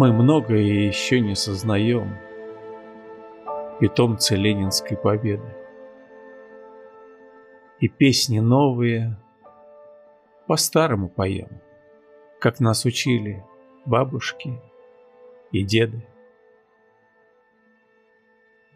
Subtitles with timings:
[0.00, 2.16] Мы многое еще не сознаем,
[3.80, 5.54] питомцы Ленинской победы.
[7.80, 9.18] И песни новые
[10.46, 11.60] по-старому поем,
[12.40, 13.44] как нас учили
[13.84, 14.58] бабушки
[15.52, 16.02] и деды.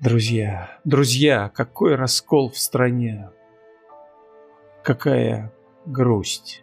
[0.01, 3.30] Друзья, друзья, какой раскол в стране,
[4.82, 5.54] какая
[5.87, 6.62] грусть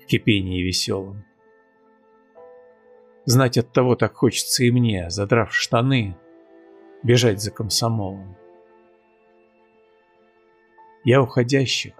[0.00, 1.24] в кипении веселом.
[3.26, 6.16] Знать от того так хочется и мне, задрав штаны,
[7.02, 8.36] бежать за комсомолом.
[11.04, 11.94] Я уходящих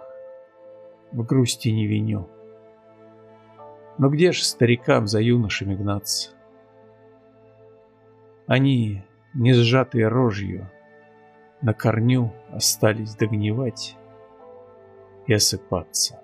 [1.13, 2.29] в грусти не виню.
[3.97, 6.33] Но где же старикам за юношами гнаться?
[8.47, 10.71] Они, не сжатые рожью,
[11.63, 13.97] на корню остались догнивать
[15.27, 16.21] и осыпаться.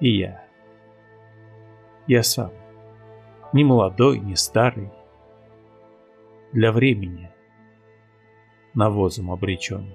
[0.00, 0.45] И я.
[2.06, 2.52] Я сам.
[3.52, 4.90] Ни молодой, ни старый.
[6.52, 7.30] Для времени
[8.74, 9.92] навозом обречен.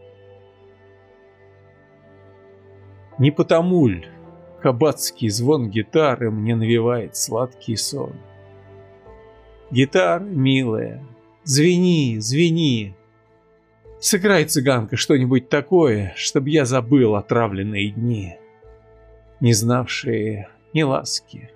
[3.17, 4.05] Не потому ль
[4.61, 8.13] кабацкий звон гитары мне навевает сладкий сон.
[9.71, 11.03] Гитара, милая,
[11.43, 12.95] звени, звени.
[13.99, 18.37] Сыграй, цыганка, что-нибудь такое, чтоб я забыл отравленные дни,
[19.39, 21.51] не знавшие ни ласки,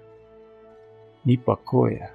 [1.25, 2.11] ни покоя.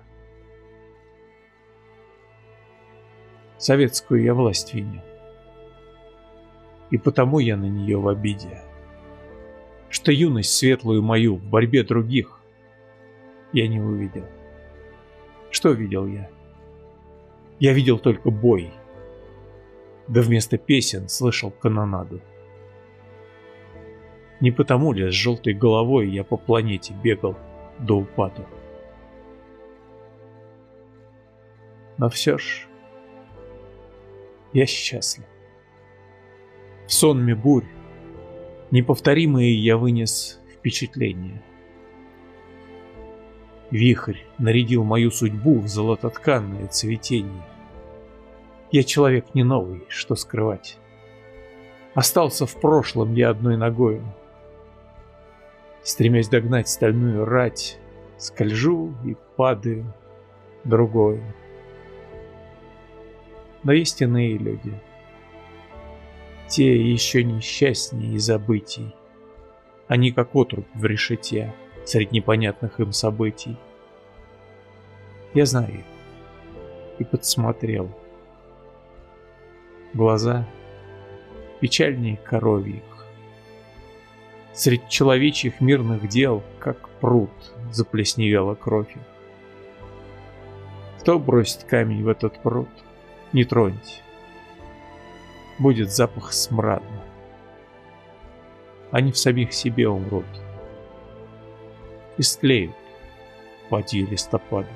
[3.58, 5.02] Советскую я власть виню,
[6.90, 8.62] и потому я на нее в обиде,
[9.90, 12.40] что юность светлую мою в борьбе других
[13.52, 14.24] я не увидел.
[15.50, 16.30] Что видел я?
[17.58, 18.72] Я видел только бой,
[20.08, 22.22] да вместо песен слышал канонаду.
[24.40, 27.36] Не потому ли с желтой головой я по планете бегал
[27.78, 28.46] до упаду?
[32.00, 32.66] Но все ж
[34.54, 35.26] я счастлив.
[36.86, 37.66] В сонме бурь
[38.70, 41.42] неповторимые я вынес впечатления.
[43.70, 47.44] Вихрь нарядил мою судьбу в золототканное цветение.
[48.72, 50.78] Я человек не новый, что скрывать.
[51.92, 54.02] Остался в прошлом я одной ногою.
[55.82, 57.78] Стремясь догнать стальную рать,
[58.16, 59.92] скольжу и падаю
[60.64, 61.20] другой.
[63.62, 64.72] Но есть иные люди.
[66.48, 68.94] Те еще несчастнее и забытий.
[69.86, 71.54] Они как отруб в решете
[71.84, 73.56] среди непонятных им событий.
[75.34, 75.84] Я знаю их
[76.98, 77.90] и подсмотрел.
[79.94, 80.46] Глаза
[81.60, 82.82] печальнее коровьих.
[84.52, 87.30] Средь человечьих мирных дел, как пруд,
[87.70, 88.94] заплесневела кровь.
[91.00, 92.68] Кто бросит камень в этот пруд,
[93.32, 94.02] не троньте.
[95.58, 97.00] Будет запах смрадный.
[98.90, 100.26] Они в самих себе умрут.
[102.18, 102.74] Истлеют
[103.70, 104.68] поди листопада.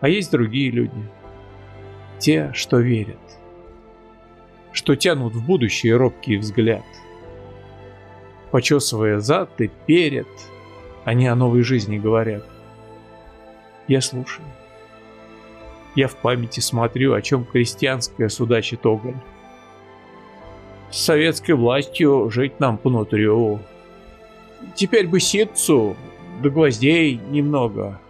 [0.00, 1.10] А есть другие люди—
[2.18, 3.18] те, что верят,
[4.72, 6.84] что тянут в будущее робкий взгляд.
[8.50, 10.28] Почесывая зад и перед,
[11.04, 12.44] они о новой жизни говорят.
[13.88, 14.46] Я слушаю.
[15.94, 19.14] Я в памяти смотрю, о чем крестьянская судачит оголь.
[20.90, 23.60] С советской властью жить нам понутрю.
[24.74, 25.96] Теперь бы ситцу,
[26.42, 28.00] до гвоздей немного.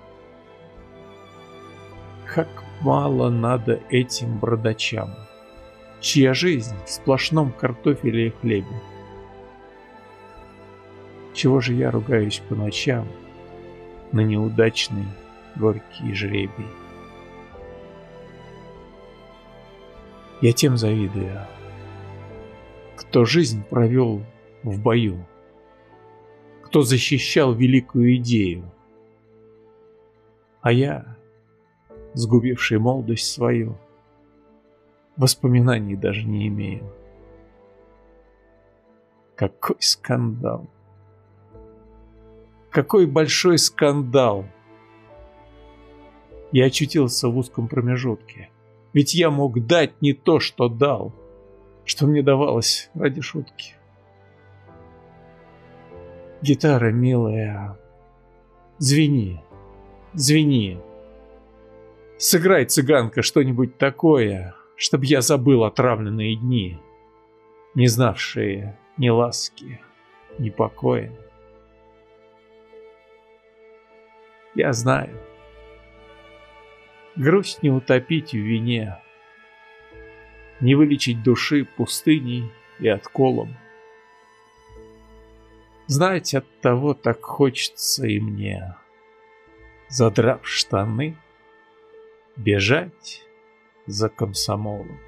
[2.27, 2.49] Как
[2.81, 5.15] мало надо этим бродачам,
[6.01, 8.81] чья жизнь в сплошном картофеле и хлебе.
[11.35, 13.07] Чего же я ругаюсь по ночам
[14.13, 15.07] на неудачный
[15.57, 16.67] горький жребий?
[20.45, 21.41] Я тем завидую,
[22.97, 24.21] кто жизнь провел
[24.63, 25.27] в бою,
[26.61, 28.71] кто защищал великую идею.
[30.61, 31.17] А я
[32.13, 33.79] сгубивший молодость свою,
[35.17, 36.93] воспоминаний даже не имею.
[39.37, 40.69] Какой скандал!
[42.69, 44.45] Какой большой скандал!
[46.53, 48.51] Я очутился в узком промежутке.
[48.95, 51.13] Ведь я мог дать не то, что дал,
[51.85, 53.75] что мне давалось ради шутки.
[56.41, 57.77] Гитара, милая,
[58.79, 59.43] звени,
[60.13, 60.79] звени.
[62.19, 66.79] Сыграй, цыганка, что-нибудь такое, чтобы я забыл отравленные дни,
[67.75, 69.81] не знавшие ни ласки,
[70.39, 71.13] ни покоя.
[74.55, 75.19] Я знаю.
[77.17, 78.99] Грусть не утопить в вине,
[80.61, 82.51] Не вылечить души пустыней
[82.81, 83.57] и отколом.
[85.87, 88.75] Знать от того так хочется и мне,
[89.89, 91.17] Задрав штаны,
[92.37, 93.23] бежать
[93.87, 94.99] за комсомолом.